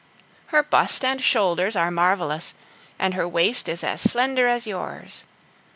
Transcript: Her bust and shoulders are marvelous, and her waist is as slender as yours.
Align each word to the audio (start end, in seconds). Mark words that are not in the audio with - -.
Her 0.47 0.63
bust 0.63 1.05
and 1.05 1.21
shoulders 1.21 1.75
are 1.75 1.91
marvelous, 1.91 2.55
and 2.97 3.13
her 3.13 3.27
waist 3.27 3.69
is 3.69 3.83
as 3.83 4.01
slender 4.01 4.47
as 4.47 4.65
yours. 4.65 5.25